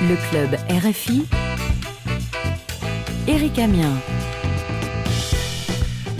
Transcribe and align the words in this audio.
Le 0.00 0.14
club 0.30 0.56
RFI. 0.70 1.26
Eric 3.26 3.58
Amien. 3.58 3.92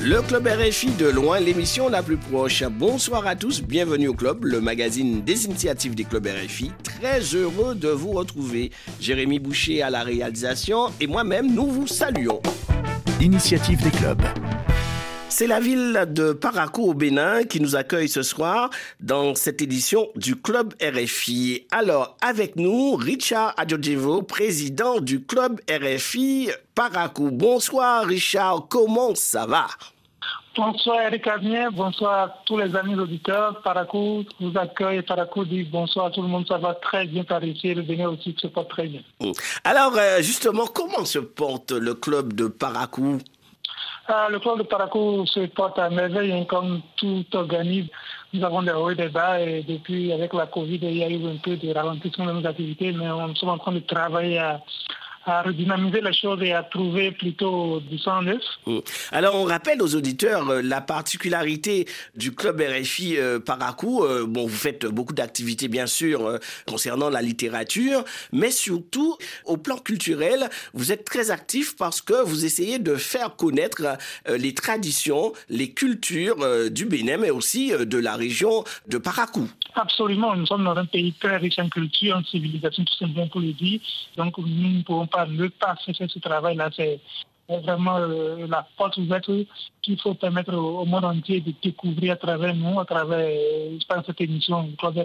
Le 0.03 0.21
club 0.23 0.49
RFI 0.49 0.91
de 0.99 1.07
loin, 1.07 1.39
l'émission 1.39 1.89
la 1.89 2.03
plus 2.03 2.17
proche. 2.17 2.65
Bonsoir 2.65 3.25
à 3.29 3.37
tous, 3.37 3.63
bienvenue 3.63 4.09
au 4.09 4.15
club, 4.15 4.47
le 4.47 4.61
magazine 4.61 5.23
des 5.23 5.45
initiatives 5.45 5.95
des 5.95 6.03
clubs 6.03 6.27
RFI. 6.27 6.73
Très 6.83 7.21
heureux 7.21 7.77
de 7.77 7.89
vous 7.89 8.11
retrouver. 8.11 8.73
Jérémy 9.01 9.39
Boucher 9.39 9.83
à 9.83 9.91
la 9.91 10.03
réalisation 10.03 10.87
et 11.01 11.07
moi-même, 11.07 11.55
nous 11.55 11.69
vous 11.69 11.87
saluons. 11.87 12.41
Initiative 13.21 13.81
des 13.85 13.97
clubs. 13.97 14.23
C'est 15.39 15.47
la 15.47 15.61
ville 15.61 16.05
de 16.09 16.33
Parakou 16.33 16.91
au 16.91 16.95
Bénin 16.95 17.45
qui 17.45 17.61
nous 17.61 17.77
accueille 17.77 18.09
ce 18.09 18.25
soir 18.25 18.71
dans 18.99 19.37
cette 19.37 19.63
édition 19.63 20.09
du 20.17 20.35
Club 20.35 20.75
RFI. 20.83 21.65
Alors, 21.71 22.17
avec 22.21 22.57
nous, 22.57 22.97
Richard 22.97 23.55
Adjodjevo, 23.57 24.23
président 24.23 24.99
du 24.99 25.25
Club 25.25 25.61
RFI 25.71 26.51
Parakou. 26.75 27.31
Bonsoir 27.31 28.05
Richard, 28.05 28.67
comment 28.69 29.15
ça 29.15 29.47
va? 29.47 29.69
Bonsoir 30.57 31.03
Eric 31.03 31.25
Avnier, 31.29 31.69
bonsoir 31.73 32.19
à 32.19 32.35
tous 32.45 32.59
les 32.59 32.75
amis 32.75 32.97
auditeurs. 32.97 33.63
Parakou 33.63 34.25
vous 34.41 34.59
accueille. 34.59 35.03
Parakou 35.03 35.45
dit 35.45 35.63
bonsoir 35.63 36.07
à 36.07 36.11
tout 36.11 36.21
le 36.21 36.27
monde. 36.27 36.49
Ça 36.49 36.59
va 36.59 36.75
très 36.75 37.07
bien 37.07 37.23
par 37.23 37.45
ici. 37.45 37.73
Le 37.75 37.83
Bénin 37.83 38.09
aussi 38.09 38.35
se 38.37 38.49
porte 38.49 38.71
très 38.71 38.89
bien. 38.89 39.03
Alors, 39.63 39.93
euh, 39.97 40.21
justement, 40.21 40.67
comment 40.67 41.05
se 41.05 41.21
porte 41.21 41.71
le 41.71 41.95
club 41.95 42.33
de 42.33 42.49
Parakou 42.49 43.19
ah, 44.09 44.29
le 44.31 44.39
club 44.39 44.59
de 44.59 44.63
Parakou 44.63 45.27
se 45.27 45.41
porte 45.47 45.79
à 45.79 45.91
merveille, 45.91 46.33
hein, 46.33 46.45
comme 46.49 46.81
tout 46.97 47.25
organisme. 47.35 47.89
Nous 48.33 48.45
avons 48.45 48.63
des 48.63 48.73
hauts 48.73 48.91
et 48.91 48.95
des 48.95 49.09
bas 49.09 49.41
et 49.41 49.63
depuis, 49.63 50.13
avec 50.13 50.33
la 50.33 50.47
Covid, 50.47 50.79
il 50.83 50.97
y 50.97 51.05
a 51.05 51.09
eu 51.11 51.27
un 51.27 51.37
peu 51.37 51.57
de 51.57 51.75
ralentissement 51.75 52.27
de 52.27 52.33
nos 52.33 52.47
activités, 52.47 52.93
mais 52.93 53.11
on 53.11 53.33
est 53.33 53.45
en 53.45 53.59
train 53.59 53.73
de 53.73 53.81
travailler 53.81 54.39
à, 54.39 54.61
à 55.25 55.43
redynamiser 55.43 56.01
les 56.01 56.13
choses 56.13 56.43
et 56.43 56.53
à 56.53 56.63
trouver 56.63 57.13
plutôt 57.13 57.81
du 57.81 57.99
sang 57.99 58.23
neuf. 58.23 58.43
Mm. 58.67 58.79
Alors, 59.13 59.35
on 59.35 59.45
rappelle 59.45 59.83
aux 59.83 59.95
auditeurs 59.95 60.49
euh, 60.49 60.63
la 60.63 60.81
particularité 60.81 61.87
du 62.17 62.35
club 62.35 62.61
RFI 62.61 63.17
euh, 63.17 63.39
Parakou. 63.39 64.05
Euh, 64.05 64.27
bon, 64.27 64.47
vous 64.47 64.57
faites 64.57 64.87
beaucoup 64.87 65.15
d'activités, 65.15 65.69
bien 65.69 65.87
sûr, 65.87 66.39
concernant 66.67 67.11
la 67.11 67.23
littérature, 67.23 68.05
mais 68.33 68.51
surtout, 68.51 69.17
au 69.45 69.57
plan 69.57 69.77
culturel, 69.77 70.49
vous 70.75 70.93
êtes 70.93 71.05
très 71.05 71.31
actif 71.31 71.77
parce 71.77 72.01
que 72.01 72.23
vous 72.25 72.45
essayez 72.45 72.79
de 72.79 72.97
faire 72.97 73.37
connaître 73.37 73.83
les 74.29 74.55
traditions, 74.55 75.33
les 75.49 75.71
cultures 75.71 76.71
du 76.71 76.87
Bénin, 76.87 77.17
mais 77.19 77.31
aussi 77.31 77.73
de 77.73 77.99
la 77.99 78.17
région 78.17 78.65
de 78.89 78.99
Parakou. 78.99 79.49
Absolument, 79.75 80.35
nous 80.37 80.47
sommes 80.47 80.65
dans 80.65 80.77
un 80.77 80.87
pays 80.87 81.13
très 81.13 81.37
riche 81.37 81.59
en 81.59 81.69
culture, 81.69 82.17
en 82.17 82.25
civilisation, 82.25 82.85
tout 82.85 82.95
simplement 82.95 83.29
pour 83.29 83.41
le 83.41 83.53
dire. 83.53 83.81
Donc, 84.17 84.39
nous 84.39 84.47
ne 84.47 84.83
pouvons 84.83 85.07
pas 85.09 85.27
ne 85.27 85.49
pas 85.49 85.75
faire 85.77 86.09
ce 86.09 86.19
travail-là. 86.19 86.71
C'est 86.75 87.01
vraiment 87.57 87.99
euh, 87.99 88.47
la 88.47 88.67
porte 88.77 88.97
ouverte 88.99 89.31
qu'il 89.83 90.01
faut 90.01 90.15
permettre 90.15 90.55
au, 90.55 90.85
monde 90.85 91.05
entier 91.05 91.41
de 91.41 91.53
découvrir 91.63 92.13
à 92.13 92.17
travers 92.17 92.55
nous, 92.55 92.79
à 92.79 92.85
travers 92.85 93.19
euh, 93.19 93.79
cette 94.07 94.21
émission 94.21 94.65
du 94.65 94.77
Club 94.77 94.97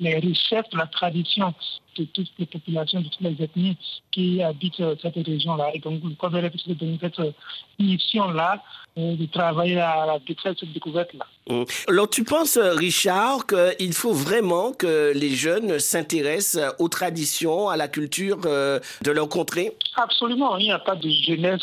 les 0.00 0.18
richesses 0.18 0.66
la 0.72 0.86
tradition 0.86 1.54
de 1.96 2.04
toutes 2.04 2.30
les 2.38 2.46
populations, 2.46 3.00
de 3.00 3.08
toutes 3.08 3.20
les 3.20 3.42
ethnies 3.42 3.76
qui 4.10 4.42
habitent 4.42 4.80
euh, 4.80 4.94
cette 5.00 5.14
région-là. 5.14 5.70
Et 5.74 5.78
donc, 5.78 6.00
RFI 6.34 6.58
se 6.58 6.72
donne 6.72 6.98
cette 7.00 7.20
mission-là 7.78 8.62
de 8.94 9.24
travailler 9.24 9.80
à 9.80 10.04
la 10.04 10.18
découverte 10.18 10.58
cette 10.60 10.72
découverte-là. 10.74 11.24
Mmh. 11.48 11.64
Alors, 11.88 12.10
tu 12.10 12.24
penses, 12.24 12.58
Richard, 12.58 13.46
qu'il 13.46 13.94
faut 13.94 14.12
vraiment 14.12 14.72
que 14.72 15.12
les 15.14 15.30
jeunes 15.30 15.78
s'intéressent 15.78 16.74
aux 16.78 16.88
traditions, 16.88 17.70
à 17.70 17.78
la 17.78 17.88
culture 17.88 18.36
de 18.36 19.10
leur 19.10 19.28
contrée? 19.30 19.74
Absolument. 19.96 20.58
Il 20.58 20.64
n'y 20.64 20.72
a 20.72 20.78
pas 20.78 20.96
de 20.96 21.08
jeunesse 21.08 21.61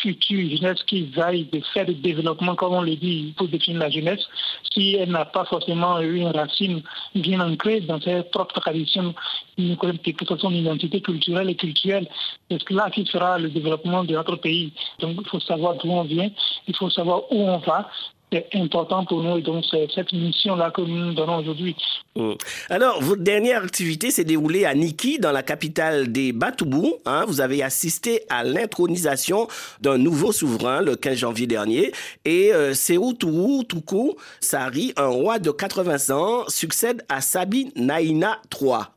future 0.00 0.50
jeunesse 0.50 0.82
qui 0.84 1.06
vaille 1.06 1.44
de 1.52 1.60
faire 1.72 1.86
du 1.86 1.94
développement, 1.94 2.54
comme 2.54 2.74
on 2.74 2.82
le 2.82 2.96
dit, 2.96 3.34
pour 3.36 3.48
définir 3.48 3.80
la 3.80 3.90
jeunesse, 3.90 4.26
si 4.72 4.96
elle 4.96 5.10
n'a 5.10 5.24
pas 5.24 5.44
forcément 5.44 6.00
eu 6.00 6.16
une 6.16 6.28
racine 6.28 6.82
bien 7.14 7.40
ancrée 7.40 7.80
dans 7.80 8.00
ses 8.00 8.22
propres 8.24 8.60
traditions, 8.60 9.14
une 9.56 9.76
son 10.38 10.50
identité 10.50 11.00
culturelle 11.00 11.50
et 11.50 11.54
culturelle, 11.54 12.08
c'est 12.50 12.70
là 12.70 12.90
qui 12.90 13.06
fera 13.06 13.38
le 13.38 13.50
développement 13.50 14.04
de 14.04 14.14
notre 14.14 14.36
pays. 14.36 14.72
Donc 15.00 15.16
il 15.20 15.28
faut 15.28 15.40
savoir 15.40 15.76
d'où 15.76 15.90
on 15.90 16.02
vient, 16.02 16.30
il 16.66 16.76
faut 16.76 16.90
savoir 16.90 17.22
où 17.30 17.40
on 17.42 17.58
va, 17.58 17.88
c'est 18.34 18.58
important 18.58 19.04
pour 19.04 19.22
nous 19.22 19.38
et 19.38 19.42
donc 19.42 19.64
c'est 19.70 19.86
cette 19.94 20.12
mission-là 20.12 20.70
que 20.70 20.80
nous 20.80 21.14
donnons 21.14 21.38
aujourd'hui. 21.38 21.76
Mm. 22.16 22.32
Alors, 22.68 23.00
votre 23.00 23.22
dernière 23.22 23.62
activité 23.62 24.10
s'est 24.10 24.24
déroulée 24.24 24.64
à 24.64 24.74
Niki, 24.74 25.18
dans 25.18 25.32
la 25.32 25.42
capitale 25.42 26.10
des 26.10 26.32
Batoubou. 26.32 26.94
Hein. 27.06 27.24
Vous 27.26 27.40
avez 27.40 27.62
assisté 27.62 28.22
à 28.28 28.44
l'intronisation 28.44 29.46
d'un 29.80 29.98
nouveau 29.98 30.32
souverain 30.32 30.80
le 30.80 30.96
15 30.96 31.16
janvier 31.16 31.46
dernier 31.46 31.92
et 32.24 32.52
euh, 32.52 32.74
Toukou 33.68 34.16
Sari, 34.40 34.92
un 34.96 35.06
roi 35.06 35.38
de 35.38 35.50
80 35.50 36.14
ans, 36.14 36.44
succède 36.48 37.04
à 37.08 37.20
Sabi 37.20 37.72
Naïna 37.76 38.40
III. 38.60 38.90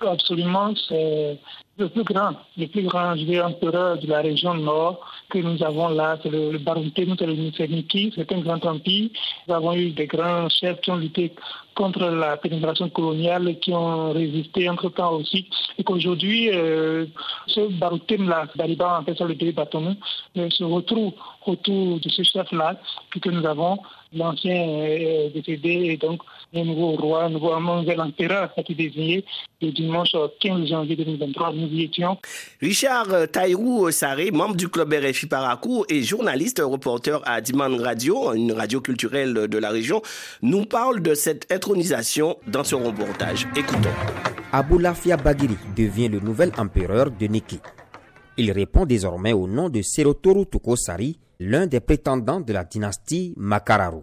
Absolument, 0.00 0.74
c'est 0.88 1.38
le 1.78 1.88
plus 1.88 2.02
grand, 2.02 2.32
le 2.56 2.66
plus 2.66 2.82
grand 2.82 3.12
empereur 3.12 3.98
de 3.98 4.06
la 4.06 4.20
région 4.22 4.54
nord 4.54 5.00
que 5.30 5.38
nous 5.38 5.62
avons 5.62 5.88
là, 5.88 6.18
c'est 6.22 6.30
le, 6.30 6.52
le 6.52 6.58
c'est 6.58 7.66
le 7.66 7.74
Niki, 7.74 8.12
c'est 8.14 8.30
un 8.32 8.40
grand 8.40 8.64
empire. 8.66 9.10
Nous 9.48 9.54
avons 9.54 9.72
eu 9.74 9.90
des 9.90 10.06
grands 10.06 10.48
chefs 10.48 10.80
qui 10.80 10.90
ont 10.90 10.96
lutté 10.96 11.32
contre 11.74 12.06
la 12.06 12.36
pénétration 12.36 12.88
coloniale, 12.88 13.58
qui 13.60 13.72
ont 13.72 14.12
résisté 14.12 14.68
entre-temps 14.68 15.12
aussi. 15.14 15.48
Et 15.78 15.84
qu'aujourd'hui, 15.84 16.50
euh, 16.50 17.06
ce 17.46 17.60
Baroutem-là, 17.78 18.46
Daliban, 18.54 18.98
en 18.98 19.04
fait 19.04 19.18
le 19.20 19.34
pays 19.34 19.52
bâton, 19.52 19.96
euh, 20.36 20.48
se 20.50 20.64
retrouve 20.64 21.12
autour 21.46 22.00
de 22.00 22.08
ce 22.08 22.22
chef-là, 22.22 22.76
que 23.20 23.30
nous 23.30 23.44
avons, 23.46 23.78
l'ancien 24.16 24.68
euh, 24.68 25.28
décédé, 25.30 25.90
et 25.90 25.96
donc 25.96 26.20
le 26.52 26.62
nouveau 26.62 26.92
roi, 26.92 27.24
un 27.24 27.30
nouveau 27.30 27.58
nouvel 27.58 28.00
empereur 28.00 28.50
a 28.56 28.60
été 28.60 28.74
désigné 28.74 29.24
le 29.60 29.72
dimanche 29.72 30.10
15 30.40 30.68
janvier 30.68 30.96
2023. 30.96 31.52
Nous 31.52 31.68
y 31.68 31.82
étions. 31.84 32.16
Richard 32.60 33.12
euh, 33.12 33.26
Taïrou 33.26 33.90
Saré, 33.90 34.30
membre 34.30 34.56
du 34.56 34.68
club 34.68 34.92
RFI 34.92 35.26
Parakou 35.26 35.84
et 35.88 36.02
journaliste, 36.02 36.62
reporter 36.64 37.20
à 37.24 37.40
Diman 37.40 37.80
Radio, 37.80 38.32
une 38.34 38.52
radio 38.52 38.80
culturelle 38.80 39.34
de 39.48 39.58
la 39.58 39.70
région, 39.70 40.02
nous 40.42 40.64
parle 40.64 41.00
de 41.00 41.14
cette 41.14 41.50
intronisation 41.52 42.36
dans 42.46 42.64
ce 42.64 42.74
reportage. 42.74 43.46
Écoutons. 43.56 43.90
Aboulafia 44.52 45.16
Bagiri 45.16 45.56
devient 45.76 46.08
le 46.08 46.20
nouvel 46.20 46.52
empereur 46.56 47.10
de 47.10 47.26
Niki. 47.26 47.58
Il 48.36 48.52
répond 48.52 48.84
désormais 48.84 49.32
au 49.32 49.46
nom 49.46 49.68
de 49.68 49.82
Serotoru 49.82 50.46
Tukosari, 50.46 51.18
l'un 51.40 51.66
des 51.66 51.80
prétendants 51.80 52.40
de 52.40 52.52
la 52.52 52.64
dynastie 52.64 53.34
Makararu. 53.36 54.02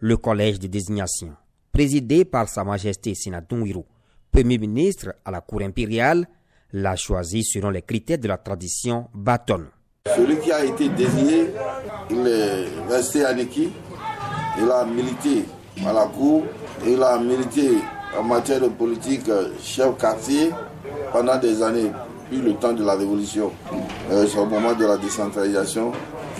Le 0.00 0.16
collège 0.16 0.58
de 0.58 0.66
désignation, 0.66 1.32
présidé 1.72 2.24
par 2.24 2.48
Sa 2.48 2.64
Majesté 2.64 3.14
Sinadunwiru, 3.14 3.82
Premier 4.30 4.58
ministre 4.58 5.14
à 5.24 5.30
la 5.30 5.40
cour 5.42 5.60
impériale, 5.62 6.26
l'a 6.72 6.96
choisi 6.96 7.44
selon 7.44 7.68
les 7.70 7.82
critères 7.82 8.18
de 8.18 8.28
la 8.28 8.38
tradition 8.38 9.08
Baton. 9.14 9.66
Celui 10.16 10.38
qui 10.40 10.50
a 10.50 10.64
été 10.64 10.88
désigné, 10.88 11.48
il 12.10 12.26
est 12.26 12.64
resté 12.90 13.24
à 13.24 13.34
Niki, 13.34 13.70
il 14.58 14.70
a 14.70 14.84
milité 14.84 15.44
à 15.86 15.92
la 15.92 16.06
cour, 16.06 16.44
il 16.86 17.02
a 17.02 17.18
milité 17.18 17.78
en 18.18 18.22
matière 18.22 18.60
de 18.60 18.68
politique 18.68 19.30
chef 19.62 19.96
quartier 19.98 20.50
pendant 21.12 21.38
des 21.38 21.62
années, 21.62 21.92
puis 22.30 22.40
le 22.40 22.54
temps 22.54 22.72
de 22.72 22.84
la 22.84 22.94
révolution. 22.94 23.52
Euh, 24.10 24.26
c'est 24.26 24.38
au 24.38 24.46
moment 24.46 24.74
de 24.74 24.84
la 24.84 24.96
décentralisation 24.96 25.92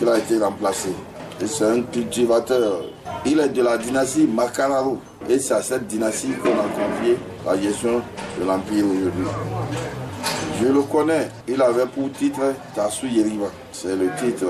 a 0.08 0.18
été 0.18 0.38
remplacé. 0.38 0.90
C'est 1.44 1.64
un 1.64 1.82
cultivateur. 1.82 2.82
Il 3.26 3.40
est 3.40 3.48
de 3.48 3.62
la 3.62 3.76
dynastie 3.76 4.26
Makararo. 4.26 4.98
Et 5.28 5.38
c'est 5.38 5.54
à 5.54 5.62
cette 5.62 5.86
dynastie 5.86 6.32
qu'on 6.42 6.50
a 6.50 6.68
confié 6.68 7.16
la 7.44 7.60
gestion 7.60 8.00
de 8.40 8.44
l'Empire 8.46 8.84
aujourd'hui. 8.84 9.26
Je 10.60 10.68
le 10.68 10.82
connais. 10.82 11.28
Il 11.48 11.60
avait 11.60 11.86
pour 11.86 12.10
titre 12.12 12.40
Tassou 12.74 13.06
Yeriba. 13.06 13.46
C'est 13.72 13.96
le 13.96 14.10
titre 14.18 14.46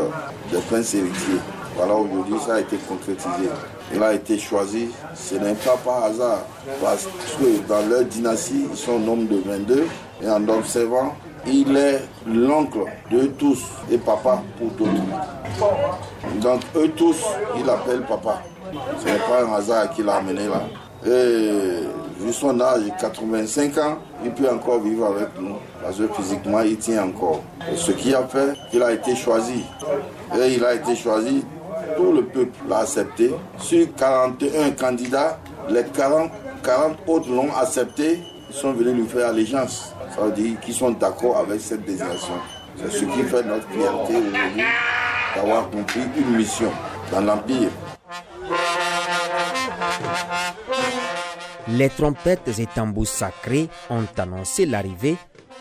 de 0.52 0.58
prince 0.58 0.94
héritier. 0.94 1.36
Voilà, 1.76 1.94
aujourd'hui, 1.94 2.34
ça 2.46 2.54
a 2.54 2.60
été 2.60 2.76
concrétisé. 2.76 3.48
Il 3.94 4.02
a 4.02 4.12
été 4.12 4.38
choisi. 4.38 4.88
Ce 5.14 5.34
n'est 5.36 5.54
pas 5.54 5.76
par 5.82 6.04
hasard. 6.04 6.44
Parce 6.82 7.06
que 7.38 7.66
dans 7.66 7.86
leur 7.88 8.04
dynastie, 8.04 8.66
ils 8.70 8.76
sont 8.76 8.98
nombre 8.98 9.28
de 9.28 9.40
22. 9.44 9.86
Et 10.22 10.28
en 10.28 10.46
observant, 10.48 11.14
il 11.46 11.76
est 11.76 12.00
l'oncle 12.26 12.84
de 13.10 13.26
tous 13.26 13.64
et 13.90 13.98
papa 13.98 14.42
pour 14.58 14.68
d'autres. 14.70 15.02
Donc, 16.40 16.60
eux 16.76 16.90
tous, 16.96 17.22
il 17.58 17.68
appelle 17.68 18.02
papa. 18.02 18.42
Ce 19.00 19.04
n'est 19.04 19.18
pas 19.18 19.44
un 19.44 19.52
hasard 19.54 19.90
qu'il 19.90 20.08
a 20.08 20.16
amené 20.16 20.46
là. 20.48 20.62
Et 21.04 21.84
vu 22.18 22.32
son 22.32 22.60
âge, 22.60 22.82
85 23.00 23.78
ans, 23.78 23.98
il 24.24 24.30
peut 24.32 24.48
encore 24.48 24.80
vivre 24.80 25.06
avec 25.06 25.28
nous. 25.40 25.56
Parce 25.82 25.96
que 25.96 26.06
physiquement, 26.14 26.60
il 26.60 26.78
tient 26.78 27.04
encore. 27.04 27.42
ce 27.74 27.92
qui 27.92 28.14
a 28.14 28.22
fait 28.22 28.54
qu'il 28.70 28.82
a 28.82 28.92
été 28.92 29.14
choisi. 29.16 29.64
Et 30.38 30.54
il 30.54 30.64
a 30.64 30.74
été 30.74 30.94
choisi, 30.94 31.44
tout 31.96 32.12
le 32.12 32.24
peuple 32.24 32.56
l'a 32.68 32.78
accepté. 32.78 33.34
Sur 33.58 33.86
41 33.96 34.70
candidats, 34.70 35.38
les 35.68 35.84
40, 35.84 36.30
40 36.62 36.96
autres 37.08 37.30
l'ont 37.30 37.52
accepté. 37.54 38.20
Ils 38.48 38.54
sont 38.54 38.72
venus 38.72 38.94
lui 38.94 39.06
faire 39.06 39.28
allégeance. 39.28 39.92
Qu'ils 40.60 40.74
sont 40.74 40.90
d'accord 40.92 41.38
avec 41.38 41.60
cette 41.60 41.84
désignation. 41.84 42.34
C'est 42.76 42.90
ce 42.90 43.04
qui 43.04 43.22
fait 43.22 43.42
notre 43.44 43.68
fierté 43.70 44.16
aujourd'hui 44.16 44.62
d'avoir 45.34 45.70
compris 45.70 46.00
une 46.16 46.36
mission 46.36 46.70
dans 47.10 47.20
l'Empire. 47.20 47.70
Les 51.68 51.88
trompettes 51.88 52.58
et 52.58 52.66
tambours 52.66 53.06
sacrés 53.06 53.68
ont 53.88 54.04
annoncé 54.18 54.66
l'arrivée 54.66 55.16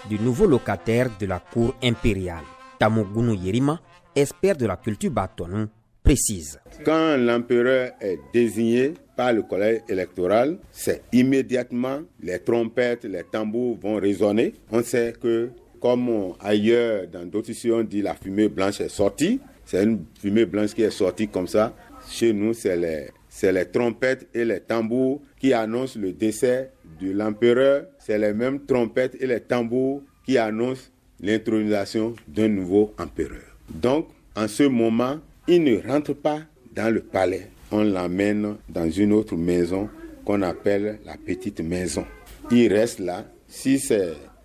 du 0.09 0.19
nouveau 0.19 0.47
locataire 0.47 1.09
de 1.19 1.25
la 1.25 1.39
cour 1.39 1.73
impériale. 1.83 2.43
Tamogunu 2.79 3.35
Yerima, 3.35 3.79
expert 4.15 4.57
de 4.57 4.65
la 4.65 4.75
culture 4.77 5.11
Batonou, 5.11 5.67
précise. 6.03 6.59
Quand 6.83 7.15
l'empereur 7.17 7.91
est 8.01 8.19
désigné 8.33 8.95
le 9.31 9.43
collège 9.43 9.81
électoral, 9.87 10.57
c'est 10.71 11.01
immédiatement 11.11 11.99
les 12.21 12.39
trompettes, 12.39 13.03
les 13.03 13.23
tambours 13.23 13.77
vont 13.79 13.95
résonner. 13.95 14.53
On 14.71 14.81
sait 14.81 15.13
que, 15.21 15.49
comme 15.79 16.33
ailleurs 16.39 17.07
dans 17.11 17.25
d'autres 17.25 17.49
ici 17.51 17.71
on 17.71 17.83
dit 17.83 18.01
la 18.01 18.15
fumée 18.15 18.47
blanche 18.49 18.81
est 18.81 18.89
sortie, 18.89 19.39
c'est 19.65 19.83
une 19.83 20.05
fumée 20.19 20.45
blanche 20.45 20.73
qui 20.73 20.81
est 20.83 20.91
sortie 20.91 21.27
comme 21.27 21.47
ça. 21.47 21.73
Chez 22.09 22.33
nous, 22.33 22.53
c'est 22.53 22.75
les, 22.75 23.07
c'est 23.29 23.51
les 23.51 23.65
trompettes 23.65 24.27
et 24.33 24.43
les 24.43 24.59
tambours 24.59 25.21
qui 25.39 25.53
annoncent 25.53 25.99
le 25.99 26.11
décès 26.11 26.71
de 26.99 27.11
l'empereur. 27.11 27.85
C'est 27.99 28.17
les 28.17 28.33
mêmes 28.33 28.65
trompettes 28.65 29.15
et 29.19 29.27
les 29.27 29.39
tambours 29.39 30.01
qui 30.25 30.37
annoncent 30.37 30.89
l'intronisation 31.21 32.15
d'un 32.27 32.49
nouveau 32.49 32.93
empereur. 32.97 33.55
Donc, 33.69 34.07
en 34.35 34.47
ce 34.47 34.63
moment, 34.63 35.19
il 35.47 35.63
ne 35.63 35.77
rentre 35.87 36.13
pas 36.13 36.39
dans 36.75 36.93
le 36.93 37.01
palais. 37.01 37.49
On 37.71 37.83
l'amène 37.83 38.57
dans 38.69 38.89
une 38.89 39.13
autre 39.13 39.35
maison 39.35 39.89
qu'on 40.25 40.41
appelle 40.41 40.99
la 41.05 41.15
petite 41.17 41.61
maison. 41.61 42.05
Il 42.51 42.73
reste 42.73 42.99
là. 42.99 43.25
Si 43.47 43.79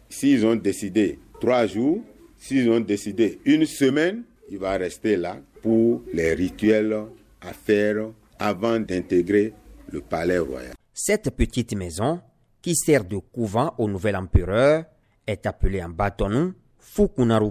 s'ils 0.08 0.46
ont 0.46 0.56
décidé 0.56 1.18
trois 1.40 1.66
jours, 1.66 2.00
s'ils 2.38 2.70
ont 2.70 2.80
décidé 2.80 3.40
une 3.44 3.66
semaine, 3.66 4.22
il 4.50 4.58
va 4.58 4.76
rester 4.76 5.16
là 5.16 5.38
pour 5.62 6.02
les 6.12 6.34
rituels 6.34 6.96
à 7.40 7.52
faire 7.52 8.08
avant 8.38 8.78
d'intégrer 8.78 9.52
le 9.90 10.00
palais 10.00 10.38
royal. 10.38 10.72
Cette 10.92 11.30
petite 11.30 11.74
maison, 11.76 12.20
qui 12.62 12.74
sert 12.74 13.04
de 13.04 13.18
couvent 13.18 13.74
au 13.78 13.88
nouvel 13.88 14.16
empereur, 14.16 14.84
est 15.26 15.46
appelée 15.46 15.82
en 15.82 15.88
bâtonnou 15.88 16.54
Fukunaru. 16.78 17.50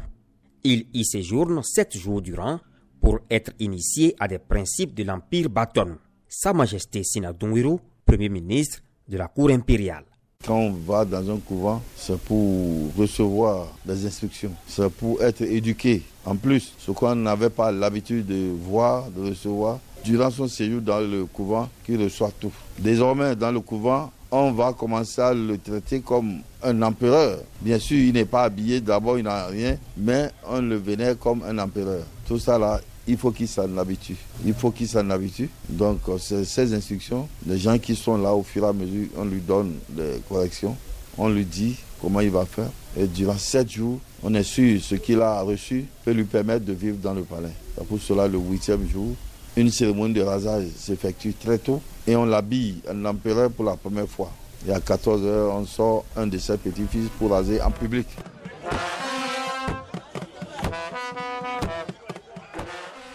Il 0.64 0.88
y 0.94 1.06
séjourne 1.06 1.62
sept 1.64 1.98
jours 1.98 2.22
durant 2.22 2.60
pour 3.06 3.20
être 3.30 3.52
initié 3.60 4.16
à 4.20 4.28
des 4.28 4.40
principes 4.40 4.96
de 4.96 5.04
l'Empire 5.04 5.48
Bâton. 5.48 5.98
Sa 6.28 6.54
Majesté 6.54 7.04
Sinadunwiru, 7.04 7.78
Premier 8.04 8.30
ministre 8.30 8.80
de 9.08 9.16
la 9.16 9.28
Cour 9.28 9.52
impériale. 9.52 10.06
Quand 10.44 10.58
on 10.58 10.72
va 10.72 11.06
dans 11.06 11.30
un 11.30 11.38
couvent, 11.38 11.84
c'est 11.96 12.20
pour 12.22 12.92
recevoir 12.98 13.68
des 13.86 14.08
instructions, 14.08 14.52
c'est 14.68 14.90
pour 14.90 15.22
être 15.22 15.44
éduqué. 15.44 16.02
En 16.26 16.36
plus, 16.36 16.74
ce 16.80 16.90
qu'on 16.90 17.14
n'avait 17.14 17.52
pas 17.52 17.72
l'habitude 17.72 18.26
de 18.26 18.50
voir, 18.60 19.12
de 19.12 19.30
recevoir, 19.30 19.80
durant 20.04 20.32
son 20.32 20.48
séjour 20.48 20.82
dans 20.82 21.00
le 21.00 21.26
couvent, 21.26 21.70
qu'il 21.86 22.02
reçoit 22.02 22.32
tout. 22.40 22.52
Désormais, 22.80 23.36
dans 23.36 23.52
le 23.52 23.60
couvent, 23.60 24.12
on 24.32 24.52
va 24.52 24.74
commencer 24.74 25.22
à 25.22 25.32
le 25.32 25.60
traiter 25.60 26.00
comme 26.02 26.40
un 26.64 26.82
empereur. 26.82 27.38
Bien 27.62 27.78
sûr, 27.78 28.00
il 28.00 28.14
n'est 28.14 28.26
pas 28.26 28.44
habillé, 28.46 28.82
d'abord 28.82 29.20
il 29.20 29.26
n'a 29.26 29.46
rien, 29.46 29.78
mais 29.96 30.32
on 30.48 30.60
le 30.60 30.78
vénère 30.78 31.20
comme 31.20 31.44
un 31.44 31.60
empereur. 31.60 32.04
Tout 32.28 32.40
ça 32.40 32.58
là, 32.58 32.82
il 33.08 33.18
faut 33.18 33.32
qu'il 33.32 33.48
s'en 33.48 33.78
habitue. 33.78 34.18
Il 34.46 34.54
faut 34.54 34.72
qu'il 34.72 34.88
s'en 34.88 35.10
habitue. 35.10 35.50
Donc, 35.70 36.00
euh, 36.10 36.18
ces 36.18 36.74
instructions, 36.74 37.28
les 37.46 37.58
gens 37.58 37.78
qui 37.78 37.96
sont 37.96 38.18
là 38.18 38.34
au 38.34 38.44
fur 38.44 38.64
et 38.66 38.68
à 38.68 38.74
mesure, 38.74 39.08
on 39.18 39.26
lui 39.26 39.42
donne 39.42 39.74
des 39.90 40.22
corrections, 40.28 40.76
on 41.18 41.30
lui 41.30 41.46
dit 41.46 41.78
comment 42.02 42.20
il 42.22 42.32
va 42.32 42.46
faire. 42.46 42.70
Et 42.98 43.08
durant 43.08 43.38
sept 43.38 43.70
jours, 43.72 44.00
on 44.24 44.34
est 44.34 44.44
sûr 44.44 44.82
ce 44.82 44.96
qu'il 44.96 45.22
a 45.22 45.42
reçu 45.42 45.86
peut 46.04 46.12
lui 46.12 46.24
permettre 46.24 46.66
de 46.66 46.74
vivre 46.74 46.98
dans 46.98 47.14
le 47.14 47.24
palais. 47.24 47.54
Pour 47.88 48.00
cela, 48.00 48.28
le 48.28 48.38
huitième 48.38 48.88
jour, 48.88 49.14
une 49.58 49.70
cérémonie 49.70 50.14
de 50.14 50.22
rasage 50.22 50.68
s'effectue 50.78 51.34
très 51.34 51.58
tôt 51.58 51.82
et 52.08 52.16
on 52.16 52.26
l'habille 52.26 52.82
en 52.90 53.06
empereur 53.06 53.52
pour 53.52 53.66
la 53.66 53.76
première 53.76 54.08
fois. 54.08 54.32
Et 54.68 54.72
à 54.72 54.80
14 54.80 55.22
h 55.22 55.28
on 55.28 55.66
sort 55.66 56.06
un 56.16 56.28
de 56.28 56.38
ses 56.38 56.58
petits-fils 56.58 57.10
pour 57.20 57.32
raser 57.32 57.62
en 57.62 57.72
public. 57.72 58.08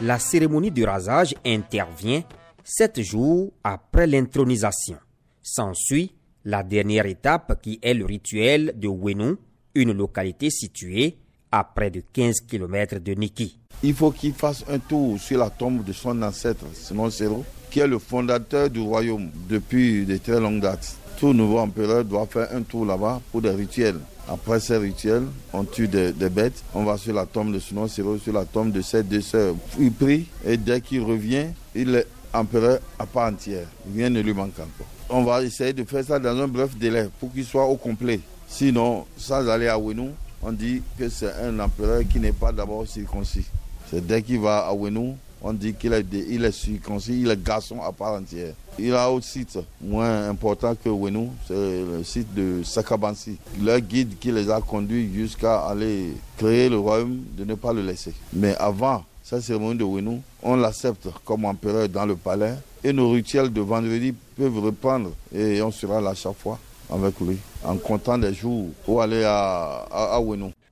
La 0.03 0.19
cérémonie 0.19 0.71
de 0.71 0.83
rasage 0.85 1.35
intervient 1.45 2.23
sept 2.65 3.03
jours 3.03 3.53
après 3.63 4.07
l'intronisation. 4.07 4.97
S'ensuit 5.43 6.15
la 6.47 6.63
dernière 6.63 7.05
étape 7.05 7.61
qui 7.61 7.79
est 7.83 7.93
le 7.93 8.07
rituel 8.07 8.73
de 8.77 8.89
Wenu, 8.89 9.37
une 9.75 9.93
localité 9.93 10.49
située 10.49 11.19
à 11.53 11.65
près 11.65 11.91
de 11.91 12.03
15 12.13 12.41
km 12.49 12.99
de 12.99 13.13
Niki. 13.13 13.59
Il 13.83 13.93
faut 13.93 14.11
qu'il 14.11 14.33
fasse 14.33 14.65
un 14.71 14.79
tour 14.79 15.19
sur 15.21 15.39
la 15.39 15.51
tombe 15.51 15.85
de 15.85 15.93
son 15.93 16.23
ancêtre, 16.23 16.65
Simon 16.73 17.11
Sero, 17.11 17.45
qui 17.71 17.81
est 17.81 17.87
le 17.87 17.99
fondateur 17.99 18.71
du 18.71 18.81
royaume 18.81 19.29
depuis 19.51 20.07
de 20.07 20.17
très 20.17 20.41
longues 20.41 20.61
dates. 20.61 20.97
Tout 21.19 21.35
nouveau 21.35 21.59
empereur 21.59 22.07
doit 22.07 22.27
faire 22.27 22.49
un 22.55 22.63
tour 22.63 22.87
là-bas 22.87 23.21
pour 23.31 23.43
des 23.43 23.51
rituels. 23.51 24.01
Après 24.29 24.61
ces 24.61 24.77
rituels, 24.77 25.25
on 25.53 25.65
tue 25.65 25.89
des, 25.89 26.13
bêtes, 26.13 26.63
on 26.75 26.85
va 26.85 26.97
sur 26.97 27.15
la 27.15 27.27
tombe 27.27 27.53
de 27.53 27.59
Sero, 27.59 28.19
sur 28.19 28.33
la 28.33 28.45
tombe 28.45 28.71
de 28.73 28.81
ses 28.81 29.03
deux 29.03 29.21
sœurs. 29.21 29.55
Il 29.79 29.93
prie 29.93 30.27
et 30.45 30.57
dès 30.57 30.81
qu'il 30.81 31.03
revient, 31.03 31.47
il 31.75 31.95
est 31.95 32.07
empereur 32.33 32.79
à 32.99 33.07
part 33.07 33.33
entière. 33.33 33.67
Rien 33.95 34.11
ne 34.11 34.21
lui 34.21 34.33
manque 34.33 34.59
encore. 34.59 34.87
On 35.09 35.25
va 35.25 35.43
essayer 35.43 35.73
de 35.73 35.83
faire 35.85 36.05
ça 36.05 36.19
dans 36.19 36.39
un 36.41 36.47
bref 36.47 36.77
délai 36.77 37.09
pour 37.19 37.33
qu'il 37.33 37.45
soit 37.45 37.67
au 37.67 37.77
complet. 37.77 38.21
Sinon, 38.47 39.05
sans 39.17 39.49
aller 39.49 39.67
à 39.69 39.79
Winou, 39.79 40.11
on 40.43 40.53
dit 40.53 40.83
que 40.99 41.09
c'est 41.09 41.33
un 41.35 41.59
empereur 41.59 42.03
qui 42.11 42.19
n'est 42.19 42.33
pas 42.33 42.53
d'abord 42.53 42.87
circoncis. 42.87 43.47
C'est 43.91 44.07
dès 44.07 44.23
qu'il 44.23 44.41
va 44.41 44.67
à 44.67 44.75
Wenou, 44.75 45.17
on 45.43 45.53
dit 45.53 45.75
qu'il 45.75 45.93
est, 45.93 46.05
il 46.13 46.45
est 46.45 46.53
circoncis, 46.53 47.21
il 47.23 47.31
est 47.31 47.43
garçon 47.43 47.81
à 47.83 47.93
part 47.93 48.15
entière. 48.15 48.55
Il 48.79 48.95
a 48.95 49.11
autre 49.11 49.27
site 49.27 49.59
moins 49.81 50.29
important 50.29 50.75
que 50.75 50.89
Wenou, 50.89 51.31
c'est 51.47 51.55
le 51.55 52.03
site 52.05 52.33
de 52.35 52.63
Sakabansi. 52.63 53.37
Leur 53.63 53.81
guide 53.81 54.19
qui 54.19 54.33
les 54.33 54.51
a 54.51 54.61
conduits 54.61 55.11
jusqu'à 55.13 55.61
aller 55.67 56.13
créer 56.37 56.69
le 56.69 56.79
royaume, 56.79 57.21
de 57.37 57.45
ne 57.45 57.55
pas 57.55 57.73
le 57.73 57.83
laisser. 57.83 58.13
Mais 58.33 58.55
avant 58.57 59.05
cette 59.23 59.43
cérémonie 59.43 59.79
de 59.79 59.85
Wenou, 59.85 60.21
on 60.43 60.57
l'accepte 60.57 61.09
comme 61.25 61.45
empereur 61.45 61.89
dans 61.89 62.07
le 62.07 62.17
palais 62.17 62.55
et 62.83 62.93
nos 62.93 63.11
rituels 63.11 63.53
de 63.53 63.61
vendredi 63.61 64.15
peuvent 64.37 64.59
reprendre 64.59 65.11
et 65.35 65.61
on 65.63 65.71
sera 65.71 66.01
là 66.01 66.15
chaque 66.15 66.37
fois 66.39 66.59
avec 66.91 67.21
lui 67.21 67.37
en 67.65 67.77
comptant 67.77 68.19
des 68.19 68.35
jours 68.35 68.69
pour 68.85 69.03
aller 69.03 69.23
à, 69.25 69.87
à, 69.91 70.21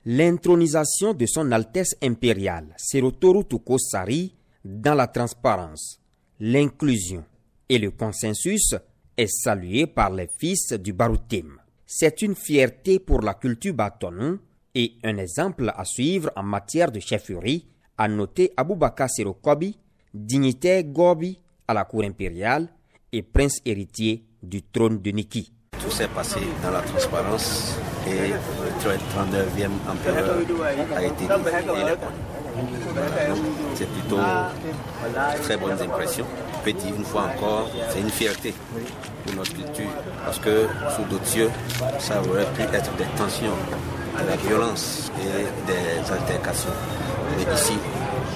L'intronisation 0.05 1.13
de 1.13 1.25
son 1.25 1.51
Altesse 1.51 1.95
impériale 2.01 2.65
Serotoru 2.77 3.43
Sari 3.77 4.33
dans 4.69 4.93
la 4.93 5.07
transparence, 5.07 5.99
l'inclusion 6.39 7.25
et 7.67 7.79
le 7.79 7.89
consensus 7.89 8.75
est 9.17 9.27
salué 9.27 9.87
par 9.87 10.11
les 10.11 10.27
fils 10.39 10.73
du 10.73 10.93
Baroutim. 10.93 11.57
C'est 11.87 12.21
une 12.21 12.35
fierté 12.35 12.99
pour 12.99 13.21
la 13.21 13.33
culture 13.33 13.73
bâtonne 13.73 14.37
et 14.75 14.93
un 15.03 15.17
exemple 15.17 15.73
à 15.75 15.83
suivre 15.85 16.29
en 16.35 16.43
matière 16.43 16.91
de 16.91 16.99
chefferie, 16.99 17.65
a 17.97 18.07
noté 18.07 18.53
Aboubaka 18.55 19.07
Serokobi, 19.07 19.75
dignitaire 20.13 20.83
Gobi 20.83 21.39
à 21.67 21.73
la 21.73 21.83
cour 21.85 22.03
impériale 22.03 22.69
et 23.11 23.23
prince 23.23 23.59
héritier 23.65 24.23
du 24.43 24.61
trône 24.61 25.01
de 25.01 25.09
Niki. 25.09 25.51
Tout 25.81 25.89
s'est 25.89 26.07
passé 26.09 26.39
dans 26.63 26.71
la 26.71 26.81
transparence 26.81 27.75
et 28.07 28.29
le 28.29 28.35
39e 28.85 29.69
empereur 29.89 30.37
a 30.95 31.03
été 31.03 31.25
dit 31.25 32.38
C'est 33.75 33.89
plutôt 33.89 34.19
très 35.43 35.57
bonnes 35.57 35.81
impressions. 35.81 36.25
Dire 36.65 36.95
une 36.95 37.03
fois 37.03 37.23
encore, 37.35 37.69
c'est 37.89 37.99
une 37.99 38.09
fierté 38.11 38.53
pour 39.25 39.35
notre 39.35 39.53
culture 39.53 39.89
parce 40.23 40.37
que 40.37 40.67
sous 40.95 41.03
d'autres 41.09 41.25
cieux, 41.25 41.49
ça 41.97 42.21
aurait 42.21 42.45
pu 42.53 42.61
être 42.61 42.95
des 42.95 43.05
tensions, 43.17 43.55
de 44.21 44.27
la 44.29 44.35
violence 44.35 45.11
et 45.19 45.45
des 45.65 46.11
altercations. 46.11 46.69
Mais 47.37 47.53
ici, 47.53 47.73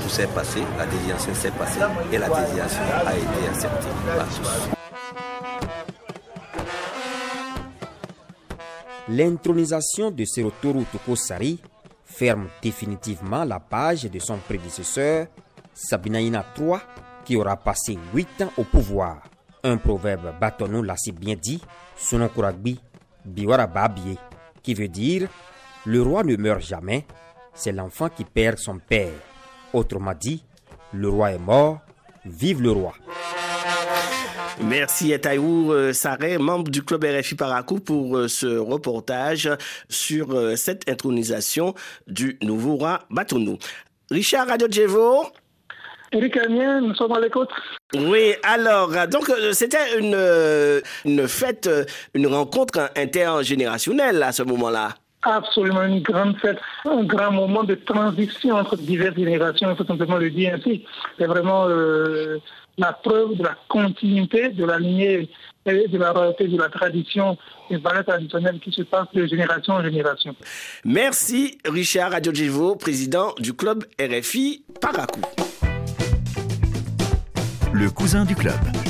tout 0.01 0.09
s'est 0.09 0.27
passé, 0.27 0.61
la 0.77 0.85
désignation 0.87 1.33
s'est 1.35 1.51
passée 1.51 1.79
et 2.11 2.17
la 2.17 2.27
désignation 2.27 2.81
a 3.05 3.15
été 3.15 3.47
acceptée 3.51 3.87
par 4.17 4.27
tous. 4.27 4.69
L'intronisation 9.09 10.11
de 10.11 10.25
Serotoru 10.25 10.85
Tokosari 10.85 11.59
ferme 12.13 12.47
définitivement 12.61 13.43
la 13.43 13.59
page 13.59 14.03
de 14.03 14.19
son 14.19 14.37
prédécesseur, 14.37 15.27
Sabinaïna 15.73 16.45
III, 16.57 16.77
qui 17.25 17.35
aura 17.35 17.57
passé 17.57 17.97
huit 18.13 18.41
ans 18.41 18.51
au 18.57 18.63
pouvoir. 18.63 19.23
Un 19.63 19.77
proverbe 19.77 20.33
bâtonnou 20.39 20.83
l'a 20.83 20.95
si 20.97 21.11
bien 21.11 21.35
dit, 21.35 21.61
Sonokuragbi, 21.95 22.79
Biwara 23.25 23.67
Babie, 23.67 24.17
qui 24.61 24.73
veut 24.73 24.87
dire 24.87 25.27
Le 25.85 26.01
roi 26.01 26.23
ne 26.23 26.35
meurt 26.35 26.61
jamais, 26.61 27.05
c'est 27.53 27.71
l'enfant 27.71 28.09
qui 28.09 28.25
perd 28.25 28.57
son 28.57 28.77
père. 28.77 29.13
Autrement 29.73 30.13
dit, 30.19 30.43
le 30.93 31.09
roi 31.09 31.31
est 31.31 31.39
mort, 31.39 31.79
vive 32.25 32.61
le 32.61 32.71
roi. 32.71 32.93
Merci 34.61 35.13
à 35.13 35.19
Taïou 35.19 35.73
euh, 35.73 35.93
Saré, 35.93 36.37
membre 36.37 36.69
du 36.69 36.83
club 36.83 37.03
RFI 37.03 37.35
Paracou, 37.35 37.79
pour 37.79 38.17
euh, 38.17 38.27
ce 38.27 38.57
reportage 38.57 39.49
sur 39.89 40.31
euh, 40.31 40.55
cette 40.55 40.87
intronisation 40.89 41.73
du 42.07 42.37
nouveau 42.41 42.75
roi 42.75 42.99
Batounou. 43.09 43.57
Richard 44.11 44.47
Radio 44.47 44.67
Djevo. 44.69 45.25
Eric 46.11 46.37
Amien, 46.37 46.81
nous 46.81 46.93
sommes 46.93 47.13
à 47.13 47.19
l'écoute. 47.19 47.49
Oui, 47.95 48.35
alors, 48.43 48.91
donc 49.07 49.31
c'était 49.53 49.97
une, 49.97 50.15
une 51.05 51.27
fête, 51.27 51.67
une 52.13 52.27
rencontre 52.27 52.91
intergénérationnelle 52.95 54.21
à 54.21 54.31
ce 54.31 54.43
moment-là. 54.43 54.89
Absolument, 55.25 55.83
une 55.83 56.01
grande 56.01 56.37
fête, 56.39 56.59
un 56.85 57.03
grand 57.03 57.31
moment 57.31 57.63
de 57.63 57.75
transition 57.75 58.55
entre 58.55 58.75
diverses 58.75 59.15
générations, 59.15 59.71
il 59.71 59.77
faut 59.77 59.85
simplement 59.85 60.17
le 60.17 60.29
dire 60.29 60.55
ainsi. 60.55 60.83
C'est 61.17 61.25
vraiment 61.25 61.67
la 62.77 62.93
preuve 62.93 63.35
de 63.35 63.43
la 63.43 63.55
continuité 63.69 64.49
de 64.49 64.65
la 64.65 64.79
lignée 64.79 65.29
et 65.65 65.87
de 65.87 65.97
la 65.97 66.11
royauté, 66.11 66.47
de 66.47 66.57
la 66.57 66.69
tradition 66.69 67.37
et 67.69 67.77
valeurs 67.77 68.05
traditionnelles 68.05 68.59
qui 68.59 68.71
se 68.71 68.81
passent 68.81 69.13
de 69.13 69.25
génération 69.25 69.75
en 69.75 69.83
génération. 69.83 70.35
Merci 70.83 71.57
Richard 71.65 72.13
Adjodjivo, 72.13 72.75
président 72.75 73.33
du 73.39 73.53
club 73.53 73.85
RFI 73.99 74.65
Paracou. 74.81 75.21
Le 77.73 77.89
cousin 77.89 78.25
du 78.25 78.35
club. 78.35 78.82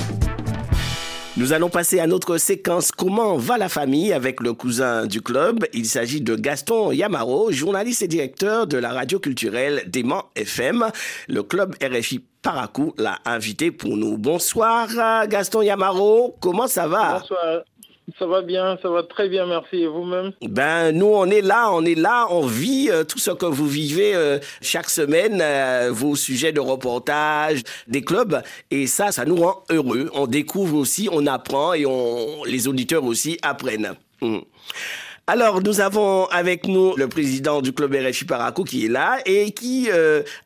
Nous 1.35 1.51
allons 1.51 1.69
passer 1.69 1.99
à 1.99 2.05
notre 2.05 2.37
séquence 2.37 2.91
Comment 2.91 3.37
va 3.37 3.57
la 3.57 3.67
famille 3.67 4.13
avec 4.13 4.39
le 4.39 4.53
cousin 4.53 5.07
du 5.07 5.19
club. 5.19 5.65
Il 5.73 5.87
s'agit 5.87 6.21
de 6.21 6.35
Gaston 6.35 6.91
Yamaro, 6.91 7.51
journaliste 7.51 8.03
et 8.03 8.07
directeur 8.07 8.67
de 8.67 8.77
la 8.77 8.91
radio 8.93 9.19
culturelle 9.19 9.81
Dément 9.87 10.25
FM. 10.35 10.91
Le 11.27 11.41
club 11.41 11.75
RFI 11.81 12.23
Paracou 12.43 12.93
l'a 12.99 13.17
invité 13.25 13.71
pour 13.71 13.97
nous. 13.97 14.15
Bonsoir 14.19 14.87
Gaston 15.27 15.63
Yamaro, 15.63 16.35
comment 16.39 16.67
ça 16.67 16.87
va? 16.87 17.19
Bonsoir. 17.19 17.63
Ça 18.19 18.27
va 18.27 18.41
bien, 18.41 18.77
ça 18.81 18.89
va 18.89 19.03
très 19.03 19.29
bien, 19.29 19.45
merci. 19.45 19.77
Et 19.77 19.87
vous-même? 19.87 20.33
Ben, 20.41 20.91
nous, 20.91 21.07
on 21.07 21.25
est 21.25 21.41
là, 21.41 21.71
on 21.71 21.85
est 21.85 21.95
là, 21.95 22.27
on 22.29 22.45
vit 22.45 22.89
euh, 22.91 23.03
tout 23.05 23.17
ce 23.17 23.31
que 23.31 23.45
vous 23.45 23.67
vivez 23.67 24.13
euh, 24.13 24.39
chaque 24.61 24.89
semaine, 24.89 25.39
euh, 25.41 25.89
vos 25.91 26.15
sujets 26.15 26.51
de 26.51 26.59
reportage, 26.59 27.63
des 27.87 28.01
clubs. 28.01 28.41
Et 28.71 28.87
ça, 28.87 29.11
ça 29.11 29.23
nous 29.23 29.37
rend 29.37 29.63
heureux. 29.69 30.09
On 30.13 30.27
découvre 30.27 30.77
aussi, 30.77 31.07
on 31.11 31.25
apprend 31.27 31.73
et 31.73 31.85
on, 31.85 32.43
les 32.43 32.67
auditeurs 32.67 33.05
aussi 33.05 33.37
apprennent. 33.41 33.93
Hmm. 34.21 34.39
Alors, 35.25 35.61
nous 35.63 35.79
avons 35.79 36.25
avec 36.25 36.67
nous 36.67 36.97
le 36.97 37.07
président 37.07 37.61
du 37.61 37.71
club 37.71 37.95
RFI 37.95 38.25
Paracou 38.25 38.65
qui 38.65 38.85
est 38.85 38.89
là 38.89 39.19
et 39.25 39.51
qui 39.51 39.87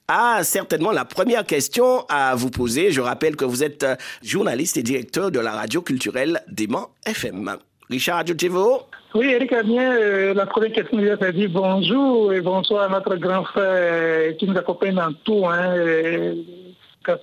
a 0.08 0.44
certainement 0.44 0.92
la 0.92 1.04
première 1.04 1.44
question 1.48 2.06
à 2.10 2.36
vous 2.36 2.52
poser. 2.52 2.92
Je 2.92 3.02
rappelle 3.02 3.36
que 3.36 3.44
vous 3.44 3.64
êtes 3.64 3.88
journaliste 4.22 4.78
et 4.78 4.84
directeur 4.84 5.32
de 5.32 5.40
la 5.40 5.54
radio 5.54 5.82
culturelle 5.82 6.42
Dément 6.48 6.90
FM. 7.08 7.58
Richard 7.90 8.20
Adjotevo 8.20 8.84
Oui, 9.16 9.30
Eric 9.30 9.52
Amien, 9.54 10.34
la 10.36 10.46
première 10.46 10.74
question, 10.74 11.00
a 11.00 11.32
dit 11.32 11.48
bonjour 11.48 12.32
et 12.34 12.42
bonsoir 12.42 12.84
à 12.84 12.90
notre 12.90 13.16
grand 13.16 13.46
frère 13.46 14.38
qui 14.38 14.46
nous 14.46 14.58
accompagne 14.58 14.94
dans 14.94 15.12
tout, 15.24 15.44
hein, 15.48 15.74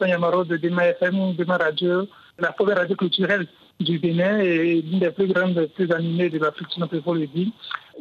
Yamaro 0.09 0.43
de 0.43 0.57
Dément 0.57 0.83
FM, 0.83 1.37
Dément 1.37 1.59
Radio, 1.59 2.09
la 2.37 2.51
première 2.51 2.79
radio 2.79 2.97
culturelle 2.97 3.47
du 3.81 3.99
Bénin 3.99 4.39
et 4.39 4.81
l'une 4.81 5.01
des 5.01 5.11
plus 5.11 5.27
grandes, 5.27 5.55
des 5.55 5.67
plus 5.67 5.91
animées 5.91 6.31
de 6.31 6.39
l'Afrique, 6.39 6.69
si 6.73 6.83
on 6.83 6.87
peut 6.87 7.03
le 7.07 7.27
dire. 7.27 7.49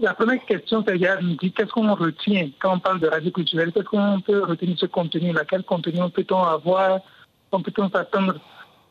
La 0.02 0.14
première 0.14 0.44
question, 0.46 0.84
c'est 0.88 0.98
qu'est-ce 0.98 1.72
qu'on 1.72 1.94
retient 1.94 2.50
quand 2.60 2.76
on 2.76 2.80
parle 2.80 3.00
de 3.00 3.08
radio 3.08 3.32
culturelle? 3.32 3.72
Qu'est-ce 3.72 3.86
qu'on 3.86 4.22
peut 4.22 4.44
retenir 4.44 4.78
ce 4.78 4.86
contenu-là 4.86 5.44
Quel 5.48 5.64
contenu 5.64 6.00
peut-on 6.12 6.42
avoir? 6.42 7.00
On 7.52 7.62
peut-on 7.62 7.90
s'attendre 7.90 8.36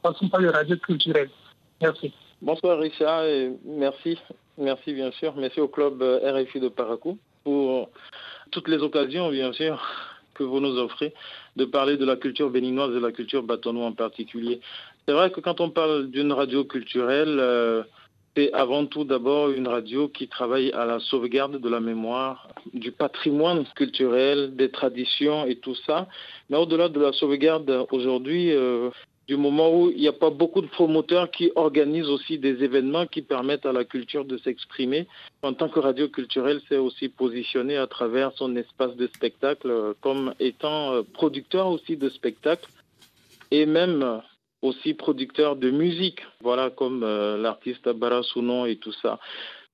quand 0.03 0.15
on 0.23 0.29
parle 0.29 0.45
de 0.45 0.51
radio 0.51 0.77
culturelle? 0.77 1.31
Merci. 1.81 2.13
Bonsoir 2.41 2.79
Richard 2.79 3.25
et 3.25 3.51
merci. 3.65 4.19
Merci 4.59 4.93
bien 4.93 5.11
sûr. 5.13 5.35
Merci 5.37 5.61
au 5.61 5.69
club 5.69 6.03
RFI 6.03 6.61
de 6.61 6.69
Paracou 6.69 7.19
pour 7.43 7.91
toutes 8.53 8.69
les 8.69 8.79
occasions, 8.79 9.31
bien 9.31 9.53
sûr, 9.53 9.83
que 10.35 10.43
vous 10.43 10.61
nous 10.61 10.79
offrez 10.79 11.15
de 11.57 11.65
parler 11.65 11.97
de 11.97 12.05
la 12.05 12.17
culture 12.17 12.51
béninoise 12.51 12.91
et 12.91 12.95
de 12.95 13.07
la 13.07 13.13
culture 13.13 13.43
bâtonnoise 13.43 13.89
en 13.89 13.93
particulier. 13.93 14.61
C'est 15.07 15.13
vrai 15.13 15.31
que 15.31 15.41
quand 15.41 15.61
on 15.61 15.71
parle 15.71 16.11
d'une 16.11 16.33
radio 16.33 16.65
culturelle, 16.65 17.39
euh, 17.41 17.83
c'est 18.37 18.53
avant 18.55 18.87
tout 18.87 19.05
d'abord 19.05 19.51
une 19.51 19.69
radio 19.69 20.09
qui 20.09 20.29
travaille 20.29 20.73
à 20.73 20.87
la 20.87 21.01
sauvegarde 21.01 21.61
de 21.61 21.69
la 21.69 21.81
mémoire, 21.81 22.49
du 22.73 22.91
patrimoine 22.93 23.65
culturel, 23.77 24.57
des 24.57 24.71
traditions 24.71 25.45
et 25.45 25.57
tout 25.57 25.75
ça. 25.87 26.09
Mais 26.49 26.57
au-delà 26.57 26.89
de 26.89 27.01
la 27.01 27.13
sauvegarde, 27.13 27.87
aujourd'hui, 27.91 28.53
euh, 28.53 28.91
du 29.29 29.37
moment 29.37 29.73
où 29.75 29.91
il 29.91 29.99
n'y 29.99 30.09
a 30.09 30.13
pas 30.13 30.31
beaucoup 30.31 30.61
de 30.61 30.67
promoteurs 30.67 31.31
qui 31.31 31.53
organisent 31.55 32.11
aussi 32.11 32.39
des 32.39 32.65
événements 32.65 33.07
qui 33.07 33.23
permettent 33.23 33.67
à 33.67 33.73
la 33.73 33.85
culture 33.85 34.25
de 34.25 34.37
s'exprimer. 34.39 35.07
En 35.43 35.53
tant 35.53 35.69
que 35.69 35.79
radio 35.79 36.09
culturelle, 36.09 36.61
c'est 36.69 36.77
aussi 36.77 37.09
positionné 37.09 37.77
à 37.77 37.87
travers 37.87 38.33
son 38.33 38.57
espace 38.57 38.97
de 38.97 39.07
spectacle 39.07 39.71
euh, 39.71 39.95
comme 40.01 40.35
étant 40.41 41.03
producteur 41.13 41.69
aussi 41.69 41.97
de 41.97 42.09
spectacles 42.09 42.69
et 43.51 43.67
même 43.67 44.23
aussi 44.63 44.95
producteur 44.95 45.57
de 45.57 45.71
musique, 45.71 46.21
voilà 46.41 46.71
comme 46.71 47.03
euh, 47.03 47.37
l'artiste 47.37 47.87
Abara 47.87 48.23
Sounon 48.23 48.65
et 48.65 48.77
tout 48.77 48.93
ça. 48.93 49.19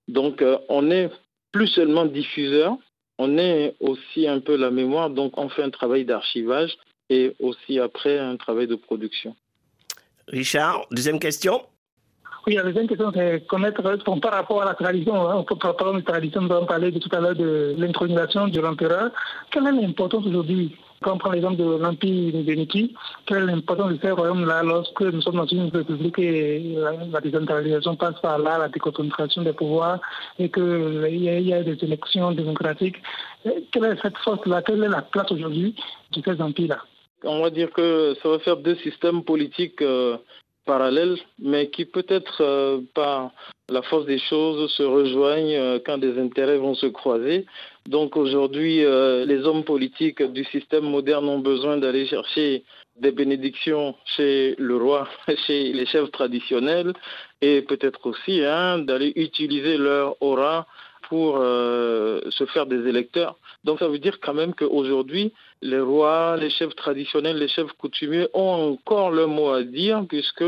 Donc 0.09 0.43
euh, 0.43 0.59
on 0.69 0.91
est 0.91 1.11
plus 1.53 1.69
seulement 1.69 2.07
diffuseur, 2.07 2.77
on 3.19 3.39
est 3.39 3.75
aussi 3.81 4.27
un 4.27 4.41
peu 4.41 4.57
la 4.57 4.71
mémoire, 4.71 5.11
donc 5.11 5.37
on 5.39 5.49
fait 5.51 5.63
un 5.63 5.71
travail 5.71 6.05
d'archivage 6.05 6.77
et 7.11 7.35
aussi 7.41 7.79
après 7.79 8.19
un 8.19 8.37
travail 8.37 8.67
de 8.67 8.75
production. 8.75 9.35
Richard, 10.29 10.87
deuxième 10.91 11.19
question. 11.19 11.63
Oui, 12.47 12.55
la 12.55 12.63
deuxième 12.63 12.87
question, 12.87 13.13
c'est 13.15 13.47
connaître 13.47 13.83
par 14.21 14.33
rapport 14.33 14.63
à 14.63 14.65
la 14.65 14.75
tradition. 14.75 15.15
Hein, 15.29 15.37
on 15.37 15.45
peut 15.45 15.57
parler 15.57 16.01
de 16.01 16.07
tradition, 16.07 16.41
nous 16.43 16.53
avons 16.53 16.67
parlé 16.67 16.91
de 16.91 16.99
tout 16.99 17.15
à 17.15 17.21
l'heure 17.21 17.35
de 17.35 17.75
l'intronisation 17.77 18.49
de 18.49 18.61
l'empereur. 18.61 19.11
Quelle 19.51 19.67
est 19.67 19.73
l'importance 19.73 20.25
aujourd'hui 20.27 20.75
quand 21.03 21.13
on 21.13 21.19
prend 21.19 21.31
l'exemple 21.31 21.57
de 21.57 21.77
l'Empire 21.77 22.33
de 22.33 22.55
Niki, 22.55 22.95
quelle 23.27 23.45
est 23.45 23.47
l'importance 23.47 23.93
de 23.93 23.99
ces 24.03 24.11
royaumes-là 24.11 24.63
lorsque 24.65 25.03
nous 25.03 25.21
sommes 25.21 25.37
dans 25.37 25.47
une 25.47 25.69
république 25.69 26.19
et 26.19 26.75
la, 27.13 27.21
décentralisation 27.21 27.95
passe 27.95 28.19
par 28.21 28.39
là, 28.39 28.59
la 28.59 28.69
déconcentration 28.69 29.43
des 29.43 29.53
pouvoirs 29.53 30.01
et 30.39 30.51
qu'il 30.51 31.23
y, 31.23 31.53
a 31.53 31.63
des 31.63 31.85
élections 31.85 32.33
démocratiques? 32.33 32.97
Quelle 33.45 33.85
est 33.85 34.03
cette 34.03 34.19
force-là? 34.19 34.63
Quelle 34.63 34.83
est 34.83 34.89
la 34.89 35.03
place 35.03 35.31
aujourd'hui 35.31 35.77
de 36.13 36.23
ces 36.25 36.41
empires-là? 36.41 36.79
On 37.25 37.41
va 37.41 37.51
dire 37.51 37.71
que 37.73 38.15
ça 38.23 38.29
va 38.29 38.39
faire 38.39 38.57
deux 38.57 38.77
systèmes 38.77 39.25
politiques. 39.25 39.83
Euh, 39.83 40.17
parallèles, 40.65 41.17
mais 41.39 41.71
qui 41.71 41.87
peut-être 41.87 42.43
euh, 42.43 42.81
par 42.95 43.31
la 43.71 43.81
force 43.81 44.05
des 44.05 44.19
choses 44.19 44.71
se 44.73 44.83
rejoignent 44.83 45.57
euh, 45.57 45.79
quand 45.85 45.97
des 45.97 46.19
intérêts 46.19 46.59
vont 46.59 46.75
se 46.75 46.85
croiser. 46.85 47.47
Donc 47.87 48.19
aujourd'hui, 48.19 48.81
les 49.31 49.47
hommes 49.47 49.65
politiques 49.65 50.23
du 50.23 50.45
système 50.45 50.85
moderne 50.85 51.27
ont 51.27 51.39
besoin 51.39 51.79
d'aller 51.79 52.05
chercher 52.05 52.65
des 53.01 53.13
bénédictions 53.13 53.95
chez 54.05 54.57
le 54.59 54.77
roi, 54.77 55.09
chez 55.47 55.73
les 55.73 55.87
chefs 55.87 56.11
traditionnels, 56.11 56.93
et 57.41 57.63
peut-être 57.63 58.05
aussi 58.07 58.45
hein, 58.45 58.79
d'aller 58.79 59.13
utiliser 59.17 59.79
leur 59.79 60.21
aura 60.21 60.67
pour 61.09 61.39
se 61.39 62.47
faire 62.53 62.67
des 62.67 62.87
électeurs. 62.87 63.37
Donc 63.65 63.79
ça 63.79 63.89
veut 63.89 63.99
dire 63.99 64.21
quand 64.21 64.35
même 64.35 64.55
qu'aujourd'hui, 64.55 65.33
les 65.63 65.81
rois, 65.81 66.37
les 66.37 66.51
chefs 66.51 66.75
traditionnels, 66.77 67.39
les 67.39 67.49
chefs 67.49 67.73
coutumiers 67.73 68.29
ont 68.35 68.73
encore 68.73 69.11
le 69.11 69.27
mot 69.27 69.51
à 69.51 69.63
dire 69.63 70.05
puisque 70.09 70.45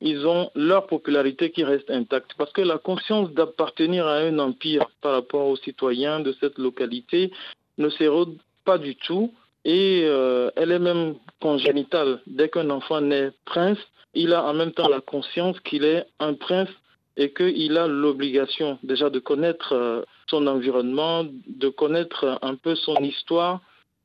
ils 0.00 0.26
ont 0.26 0.50
leur 0.54 0.86
popularité 0.86 1.50
qui 1.50 1.64
reste 1.64 1.90
intacte. 1.90 2.32
Parce 2.38 2.52
que 2.52 2.62
la 2.62 2.78
conscience 2.78 3.30
d'appartenir 3.32 4.06
à 4.06 4.18
un 4.18 4.38
empire 4.38 4.86
par 5.00 5.12
rapport 5.12 5.46
aux 5.48 5.56
citoyens 5.56 6.20
de 6.20 6.34
cette 6.40 6.58
localité 6.58 7.32
ne 7.78 7.88
s'érode 7.88 8.36
pas 8.64 8.78
du 8.78 8.94
tout 8.96 9.32
et 9.64 10.02
euh, 10.04 10.50
elle 10.56 10.72
est 10.72 10.78
même 10.78 11.16
congénitale. 11.40 12.20
Dès 12.26 12.48
qu'un 12.48 12.70
enfant 12.70 13.00
naît 13.00 13.32
prince, 13.44 13.78
il 14.14 14.32
a 14.32 14.44
en 14.44 14.54
même 14.54 14.72
temps 14.72 14.88
la 14.88 15.00
conscience 15.00 15.58
qu'il 15.60 15.84
est 15.84 16.06
un 16.20 16.34
prince 16.34 16.70
et 17.18 17.32
qu'il 17.32 17.76
a 17.76 17.88
l'obligation 17.88 18.78
déjà 18.84 19.10
de 19.10 19.18
connaître 19.18 19.72
euh, 19.72 20.02
son 20.28 20.46
environnement, 20.46 21.26
de 21.48 21.68
connaître 21.68 22.38
un 22.42 22.54
peu 22.54 22.76
son 22.76 22.94
histoire, 23.02 23.60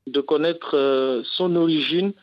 de 0.08 0.20
connaître 0.20 0.76
euh, 0.76 1.22
son 1.24 1.56
origine 1.56 2.14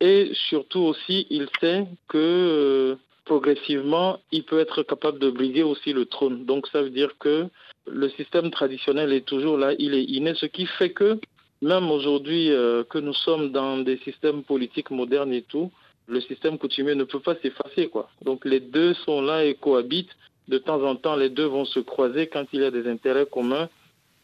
et 0.00 0.30
surtout 0.48 0.80
aussi 0.80 1.26
il 1.28 1.46
sait 1.60 1.86
que 2.08 2.16
euh, 2.16 2.96
progressivement 3.26 4.18
il 4.32 4.44
peut 4.44 4.58
être 4.58 4.82
capable 4.82 5.18
de 5.18 5.30
briguer 5.30 5.62
aussi 5.62 5.92
le 5.92 6.06
trône. 6.06 6.46
Donc 6.46 6.66
ça 6.68 6.82
veut 6.82 6.90
dire 6.90 7.12
que 7.18 7.46
le 7.86 8.08
système 8.08 8.50
traditionnel 8.50 9.12
est 9.12 9.26
toujours 9.26 9.58
là, 9.58 9.74
il 9.78 9.92
est 9.92 10.04
inné, 10.04 10.32
ce 10.34 10.46
qui 10.46 10.64
fait 10.64 10.90
que 10.90 11.20
même 11.60 11.90
aujourd'hui 11.90 12.48
que 12.88 12.98
nous 12.98 13.12
sommes 13.12 13.52
dans 13.52 13.76
des 13.76 13.98
systèmes 13.98 14.42
politiques 14.42 14.90
modernes 14.90 15.34
et 15.34 15.42
tout, 15.42 15.70
le 16.10 16.20
système 16.22 16.58
coutumier 16.58 16.94
ne 16.94 17.04
peut 17.04 17.20
pas 17.20 17.36
s'effacer. 17.36 17.90
Donc 18.24 18.46
les 18.46 18.60
deux 18.60 18.94
sont 18.94 19.20
là 19.20 19.44
et 19.44 19.54
cohabitent. 19.54 20.16
De 20.50 20.58
temps 20.58 20.82
en 20.82 20.96
temps, 20.96 21.14
les 21.14 21.30
deux 21.30 21.44
vont 21.44 21.64
se 21.64 21.78
croiser 21.78 22.26
quand 22.26 22.44
il 22.52 22.62
y 22.62 22.64
a 22.64 22.72
des 22.72 22.88
intérêts 22.88 23.24
communs, 23.24 23.68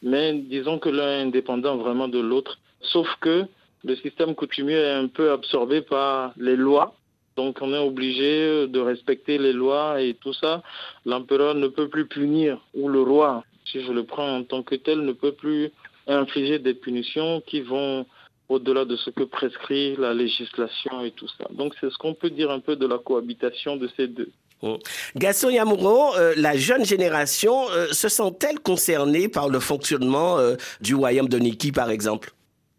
mais 0.03 0.33
disons 0.35 0.81
que 0.81 0.89
l'un 0.89 1.21
est 1.21 1.23
indépendant 1.23 1.77
vraiment 1.77 2.09
de 2.09 2.19
l'autre. 2.19 2.59
Sauf 2.81 3.07
que 3.21 3.45
le 3.85 3.95
système 3.95 4.35
coutumier 4.35 4.75
est 4.75 4.91
un 5.05 5.07
peu 5.07 5.31
absorbé 5.31 5.83
par 5.83 6.33
les 6.37 6.57
lois 6.57 6.97
Donc 7.37 7.59
on 7.61 7.73
est 7.73 7.79
obligé 7.79 8.67
de 8.67 8.81
respecter 8.81 9.39
les 9.39 9.53
lois 9.53 10.01
et 10.03 10.15
tout 10.15 10.33
ça. 10.33 10.65
L'empereur 11.05 11.55
ne 11.55 11.69
peut 11.69 11.89
plus 11.89 12.07
punir, 12.09 12.59
ou 12.75 12.89
le 12.89 13.03
roi, 13.03 13.45
si 13.65 13.85
je 13.85 13.93
le 13.93 14.03
prends 14.03 14.39
en 14.39 14.43
tant 14.43 14.65
que 14.65 14.75
tel, 14.75 15.03
ne 15.03 15.13
peut 15.13 15.37
plus 15.45 15.71
infliger 16.09 16.59
des 16.59 16.75
punitions 16.75 17.41
qui 17.47 17.61
vont 17.61 18.05
au-delà 18.49 18.85
de 18.85 18.97
ce 18.97 19.11
que 19.11 19.23
prescrit 19.23 19.95
la 19.97 20.13
législation 20.13 21.05
et 21.05 21.13
tout 21.13 21.29
ça. 21.39 21.47
Donc 21.53 21.75
c'est 21.81 21.91
ce 21.91 21.99
qu'on 21.99 22.15
peut 22.15 22.31
dire 22.31 22.51
un 22.51 22.61
peu 22.61 22.75
de 22.75 22.87
la 22.87 22.99
cohabitation 22.99 23.77
de 23.77 23.89
ces 23.97 24.09
deux. 24.09 24.33
Oh. 24.63 24.79
Gaston 25.17 25.51
Yamouro, 25.51 26.15
euh, 26.17 26.33
la 26.37 26.57
jeune 26.57 26.85
génération 26.85 27.69
euh, 27.71 27.89
se 27.93 28.09
sent-elle 28.09 28.59
concernée 28.61 29.29
par 29.29 29.49
le 29.49 29.61
fonctionnement 29.61 30.39
euh, 30.39 30.57
du 30.81 30.95
royaume 30.95 31.29
de 31.29 31.39
Niki, 31.39 31.73
par 31.73 31.91
exemple? 31.91 32.31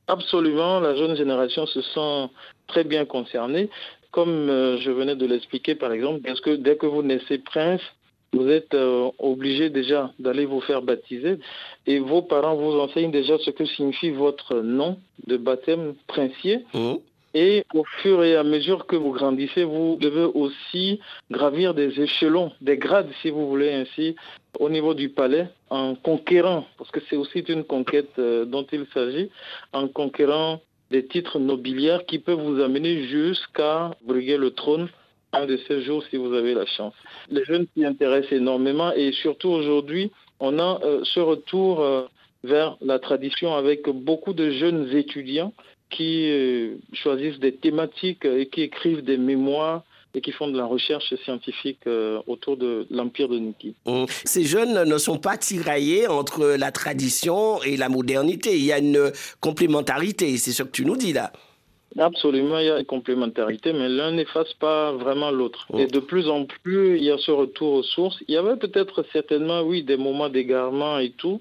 Absolument, 0.07 0.79
la 0.79 0.95
jeune 0.95 1.15
génération 1.15 1.67
se 1.67 1.81
sent 1.81 2.29
très 2.67 2.83
bien 2.83 3.05
concernée. 3.05 3.69
Comme 4.11 4.47
je 4.47 4.89
venais 4.89 5.15
de 5.15 5.25
l'expliquer, 5.27 5.75
par 5.75 5.91
exemple, 5.91 6.21
parce 6.25 6.39
que 6.39 6.55
dès 6.55 6.77
que 6.77 6.87
vous 6.87 7.03
naissez 7.03 7.37
prince, 7.37 7.81
vous 8.33 8.47
êtes 8.47 8.75
obligé 9.19 9.69
déjà 9.69 10.11
d'aller 10.17 10.45
vous 10.45 10.61
faire 10.61 10.81
baptiser 10.81 11.37
et 11.85 11.99
vos 11.99 12.21
parents 12.21 12.55
vous 12.55 12.79
enseignent 12.79 13.11
déjà 13.11 13.37
ce 13.37 13.51
que 13.51 13.65
signifie 13.65 14.09
votre 14.09 14.55
nom 14.55 14.97
de 15.27 15.37
baptême 15.37 15.93
princier. 16.07 16.65
Mmh. 16.73 16.95
Et 17.39 17.65
au 17.75 17.83
fur 18.01 18.23
et 18.23 18.35
à 18.35 18.43
mesure 18.43 18.87
que 18.87 18.95
vous 18.95 19.11
grandissez, 19.11 19.63
vous 19.63 19.95
devez 20.01 20.23
aussi 20.23 20.99
gravir 21.29 21.75
des 21.75 22.01
échelons, 22.01 22.51
des 22.61 22.77
grades, 22.79 23.11
si 23.21 23.29
vous 23.29 23.47
voulez 23.47 23.71
ainsi, 23.71 24.15
au 24.59 24.69
niveau 24.69 24.95
du 24.95 25.09
palais, 25.09 25.47
en 25.69 25.93
conquérant, 25.93 26.65
parce 26.79 26.89
que 26.89 26.99
c'est 27.07 27.15
aussi 27.15 27.41
une 27.41 27.63
conquête 27.63 28.09
euh, 28.17 28.45
dont 28.45 28.65
il 28.71 28.87
s'agit, 28.91 29.29
en 29.71 29.87
conquérant 29.87 30.61
des 30.89 31.05
titres 31.05 31.37
nobiliaires 31.37 32.07
qui 32.07 32.17
peuvent 32.17 32.41
vous 32.41 32.59
amener 32.59 33.03
jusqu'à 33.03 33.91
briguer 34.03 34.37
le 34.37 34.49
trône 34.49 34.89
un 35.31 35.45
de 35.45 35.57
ces 35.67 35.83
jours 35.83 36.03
si 36.09 36.17
vous 36.17 36.33
avez 36.33 36.55
la 36.55 36.65
chance. 36.65 36.95
Les 37.29 37.43
jeunes 37.43 37.67
s'y 37.75 37.85
intéressent 37.85 38.31
énormément 38.31 38.91
et 38.93 39.11
surtout 39.11 39.49
aujourd'hui, 39.49 40.11
on 40.39 40.57
a 40.57 40.79
euh, 40.83 41.01
ce 41.03 41.19
retour 41.19 41.81
euh, 41.81 42.07
vers 42.43 42.77
la 42.81 42.97
tradition 42.97 43.53
avec 43.53 43.87
beaucoup 43.87 44.33
de 44.33 44.49
jeunes 44.49 44.89
étudiants 44.97 45.53
qui 45.89 46.29
euh, 46.29 46.75
choisissent 46.93 47.39
des 47.39 47.53
thématiques 47.53 48.25
et 48.25 48.47
qui 48.47 48.61
écrivent 48.61 49.03
des 49.03 49.17
mémoires 49.17 49.83
et 50.13 50.21
qui 50.21 50.31
font 50.31 50.47
de 50.47 50.57
la 50.57 50.65
recherche 50.65 51.13
scientifique 51.23 51.79
euh, 51.85 52.19
autour 52.27 52.57
de 52.57 52.87
l'empire 52.89 53.29
de 53.29 53.37
Niki. 53.37 53.75
Mmh. 53.85 54.05
Ces 54.25 54.43
jeunes 54.43 54.83
ne 54.83 54.97
sont 54.97 55.17
pas 55.17 55.37
tiraillés 55.37 56.07
entre 56.07 56.55
la 56.57 56.71
tradition 56.71 57.61
et 57.63 57.77
la 57.77 57.87
modernité. 57.89 58.57
Il 58.57 58.65
y 58.65 58.71
a 58.71 58.79
une 58.79 59.11
complémentarité, 59.41 60.37
c'est 60.37 60.51
ce 60.51 60.63
que 60.63 60.71
tu 60.71 60.85
nous 60.85 60.97
dis 60.97 61.13
là. 61.13 61.31
Absolument, 61.99 62.59
il 62.59 62.65
y 62.65 62.69
a 62.69 62.79
une 62.79 62.85
complémentarité, 62.85 63.73
mais 63.73 63.89
l'un 63.89 64.11
n'efface 64.11 64.53
pas 64.53 64.91
vraiment 64.91 65.31
l'autre. 65.31 65.67
Mmh. 65.71 65.79
Et 65.79 65.87
de 65.87 65.99
plus 65.99 66.27
en 66.29 66.45
plus, 66.45 66.97
il 66.97 67.03
y 67.03 67.11
a 67.11 67.17
ce 67.17 67.31
retour 67.31 67.73
aux 67.73 67.83
sources. 67.83 68.17
Il 68.27 68.33
y 68.33 68.37
avait 68.37 68.55
peut-être 68.55 69.05
certainement, 69.13 69.61
oui, 69.61 69.83
des 69.83 69.97
moments 69.97 70.29
d'égarement 70.29 70.99
et 70.99 71.11
tout, 71.11 71.39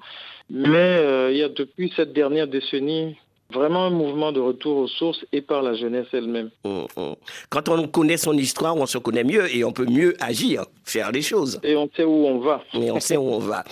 mais 0.50 0.68
euh, 0.76 1.30
il 1.32 1.38
y 1.38 1.42
a 1.42 1.48
depuis 1.48 1.92
cette 1.96 2.12
dernière 2.12 2.46
décennie 2.46 3.16
Vraiment 3.52 3.86
un 3.86 3.90
mouvement 3.90 4.32
de 4.32 4.40
retour 4.40 4.76
aux 4.76 4.88
sources 4.88 5.24
et 5.32 5.40
par 5.40 5.62
la 5.62 5.74
jeunesse 5.74 6.06
elle-même. 6.12 6.50
Hum, 6.64 6.86
hum. 6.96 7.14
Quand 7.48 7.68
on 7.68 7.86
connaît 7.86 8.16
son 8.16 8.32
histoire, 8.32 8.76
on 8.76 8.86
se 8.86 8.98
connaît 8.98 9.22
mieux 9.22 9.54
et 9.54 9.62
on 9.62 9.72
peut 9.72 9.86
mieux 9.86 10.16
agir, 10.20 10.64
faire 10.84 11.12
les 11.12 11.22
choses. 11.22 11.60
Et 11.62 11.76
on 11.76 11.88
sait 11.96 12.02
où 12.02 12.26
on 12.26 12.40
va. 12.40 12.62
Et 12.74 12.90
on 12.90 12.98
sait 12.98 13.16
où 13.16 13.28
on 13.28 13.38
va. 13.38 13.62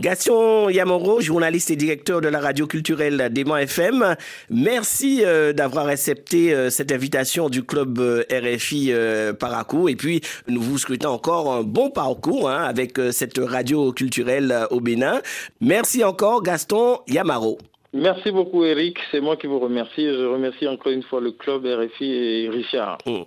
Gaston 0.00 0.68
Yamoro, 0.68 1.20
journaliste 1.20 1.70
et 1.70 1.76
directeur 1.76 2.20
de 2.20 2.26
la 2.28 2.40
radio 2.40 2.66
culturelle 2.66 3.28
Dément 3.30 3.56
FM, 3.56 4.16
merci 4.50 5.22
euh, 5.24 5.52
d'avoir 5.52 5.86
accepté 5.86 6.52
euh, 6.52 6.68
cette 6.68 6.90
invitation 6.90 7.48
du 7.48 7.62
club 7.62 8.00
euh, 8.00 8.24
RFI 8.32 8.92
Paracou. 9.38 9.88
Et 9.88 9.94
puis, 9.94 10.22
nous 10.48 10.60
vous 10.60 10.78
souhaitons 10.78 11.10
encore 11.10 11.52
un 11.52 11.62
bon 11.62 11.90
parcours 11.90 12.50
hein, 12.50 12.64
avec 12.64 12.98
cette 13.12 13.38
radio 13.38 13.92
culturelle 13.92 14.66
au 14.70 14.80
Bénin. 14.80 15.20
Merci 15.60 16.02
encore, 16.02 16.42
Gaston 16.42 16.98
Yamaro. 17.06 17.58
Merci 17.92 18.30
beaucoup 18.30 18.64
Eric, 18.64 18.98
c'est 19.10 19.20
moi 19.20 19.36
qui 19.36 19.48
vous 19.48 19.58
remercie. 19.58 20.06
Je 20.06 20.24
remercie 20.24 20.68
encore 20.68 20.92
une 20.92 21.02
fois 21.02 21.20
le 21.20 21.32
club 21.32 21.66
RFI 21.66 22.04
et 22.04 22.48
Richard. 22.48 22.98
Hum. 23.04 23.24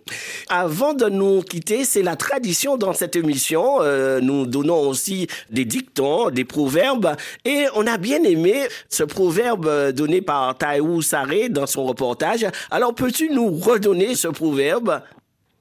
Avant 0.48 0.94
de 0.94 1.10
nous 1.10 1.42
quitter, 1.42 1.84
c'est 1.84 2.02
la 2.02 2.16
tradition 2.16 2.78
dans 2.78 2.94
cette 2.94 3.18
émission. 3.18 3.82
Euh, 3.82 4.22
nous 4.22 4.46
donnons 4.46 4.80
aussi 4.88 5.28
des 5.50 5.66
dictons, 5.66 6.30
des 6.30 6.46
proverbes. 6.46 7.10
Et 7.44 7.66
on 7.76 7.86
a 7.88 7.98
bien 7.98 8.24
aimé 8.24 8.54
ce 8.88 9.04
proverbe 9.04 9.92
donné 9.92 10.22
par 10.22 10.58
Taïou 10.58 11.02
Saré 11.02 11.50
dans 11.50 11.68
son 11.68 11.84
reportage. 11.84 12.46
Alors 12.72 12.96
peux-tu 12.96 13.32
nous 13.32 13.52
redonner 13.52 14.16
ce 14.16 14.30
proverbe? 14.30 15.02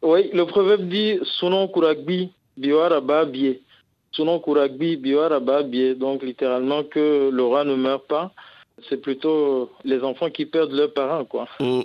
Oui, 0.00 0.30
le 0.32 0.44
proverbe 0.46 0.82
dit 0.88 1.18
«Sunon 1.40 1.66
kuragbi 1.66 2.30
biwara 2.56 3.00
bie». 3.24 3.58
Sunon 4.12 4.38
kuragbi 4.38 4.96
biwara 4.96 5.40
bie. 5.40 5.96
Donc 5.96 6.22
littéralement 6.22 6.84
que 6.84 7.30
le 7.32 7.42
roi 7.42 7.64
ne 7.64 7.74
meurt 7.74 8.06
pas 8.06 8.30
c'est 8.88 8.96
plutôt 8.96 9.70
les 9.84 10.00
enfants 10.00 10.30
qui 10.30 10.46
perdent 10.46 10.72
leurs 10.72 10.92
parents, 10.92 11.24
quoi. 11.24 11.48
Mm. 11.60 11.80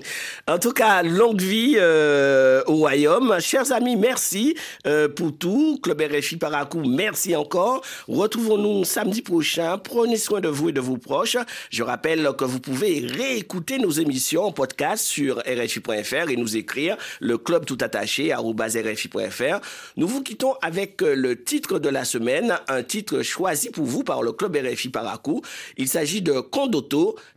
En 0.48 0.60
tout 0.60 0.72
cas, 0.72 1.04
longue 1.04 1.42
vie 1.42 1.76
euh, 1.78 2.62
au 2.68 2.76
royaume. 2.76 3.38
Chers 3.40 3.72
amis, 3.72 3.96
merci 3.96 4.56
euh, 4.86 5.08
pour 5.08 5.38
tout. 5.38 5.80
Club 5.82 6.02
RFI 6.02 6.38
Paracou, 6.38 6.84
merci 6.86 7.36
encore. 7.36 7.82
Retrouvons-nous 8.08 8.84
samedi 8.84 9.22
prochain. 9.22 9.78
Prenez 9.78 10.18
soin 10.18 10.42
de 10.42 10.48
vous 10.48 10.70
et 10.70 10.72
de 10.72 10.82
vos 10.82 10.98
proches. 10.98 11.38
Je 11.70 11.84
rappelle 11.84 12.30
que 12.38 12.46
vous 12.46 12.60
pouvez 12.60 13.06
réécouter 13.06 13.78
nos 13.78 13.92
émissions 13.92 14.44
en 14.44 14.52
podcast 14.52 15.06
sur 15.06 15.38
RFI.fr 15.40 16.30
et 16.30 16.36
nous 16.36 16.58
écrire 16.58 16.98
le 17.20 17.38
club 17.38 17.66
tout 17.66 17.78
attaché 17.82 18.32
à 18.32 18.40
RFI.fr. 18.40 19.60
Nous 19.98 20.08
vous 20.08 20.24
quittons 20.24 20.54
avec 20.62 21.02
le 21.02 21.44
titre 21.44 21.80
de 21.80 21.90
la 21.90 22.06
semaine, 22.06 22.58
un 22.68 22.84
titre 22.84 23.22
choisi 23.22 23.70
pour 23.70 23.86
vous 23.86 24.04
par 24.04 24.24
le 24.24 24.32
club 24.32 24.56
RFI 24.56 24.90
Paracou. 24.90 25.42
Il 25.78 25.88
s'agit 25.88 26.22
de 26.22 26.40
Condo 26.40 26.82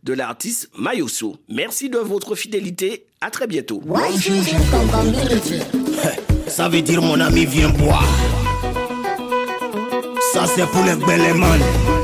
de 0.03 0.13
l'artiste 0.13 0.69
Mayoso. 0.77 1.37
Merci 1.49 1.89
de 1.89 1.97
votre 1.97 2.35
fidélité. 2.35 3.05
À 3.21 3.29
très 3.29 3.47
bientôt. 3.47 3.81
Ça 6.47 6.67
veut 6.69 6.81
dire 6.81 7.01
mon 7.01 7.19
ami 7.19 7.45
viens 7.45 7.69
boire. 7.69 8.07
Ça 10.33 10.45
c'est 10.45 10.65
pour 10.67 10.83
les 10.83 10.95
belles 10.95 12.00